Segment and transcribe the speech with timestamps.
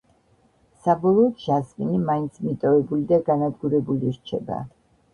[0.85, 4.65] საბოლოოდ ჟასმინი მაინც მიტოვებული და განადგურებული რჩება.